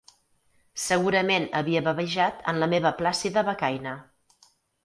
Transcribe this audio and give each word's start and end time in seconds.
Segurament 0.83 1.45
havia 1.59 1.83
bavejat 1.89 2.41
en 2.53 2.65
la 2.65 2.71
meva 2.75 2.93
plàcida 3.03 3.45
becaina. 3.51 3.95